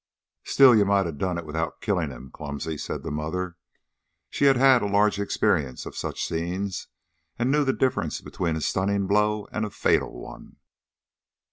"Still, 0.45 0.75
you 0.75 0.83
might 0.83 1.05
ha' 1.05 1.15
done 1.15 1.37
it 1.37 1.45
without 1.45 1.79
killing 1.79 2.09
him, 2.09 2.31
clumsy," 2.31 2.75
said 2.75 3.03
his 3.03 3.11
mother. 3.13 3.55
She 4.31 4.45
had 4.45 4.57
had 4.57 4.81
a 4.81 4.87
large 4.87 5.19
experience 5.19 5.85
of 5.85 5.95
such 5.95 6.23
scenes, 6.27 6.87
and 7.37 7.51
knew 7.51 7.63
the 7.63 7.71
difference 7.71 8.19
between 8.19 8.55
a 8.55 8.61
stunning 8.61 9.05
blow 9.05 9.45
and 9.51 9.63
a 9.63 9.69
fatal 9.69 10.19
one. 10.19 10.55